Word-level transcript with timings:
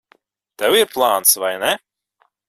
Tev 0.61 0.77
ir 0.77 0.87
plāns, 0.95 1.35
vai 1.43 1.51
ne? 1.65 1.75